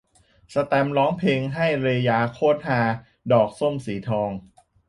[0.49, 2.81] แสตมป์ร้องเพลงให้ "เรยา" โคตรฮา!
[3.31, 4.31] ดอกส้มสีทอง